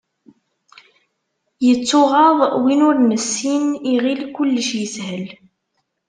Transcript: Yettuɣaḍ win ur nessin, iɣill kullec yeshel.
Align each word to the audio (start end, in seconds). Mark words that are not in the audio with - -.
Yettuɣaḍ 1.65 2.37
win 2.61 2.81
ur 2.89 2.95
nessin, 3.01 3.65
iɣill 3.93 4.21
kullec 4.35 4.69
yeshel. 4.79 5.25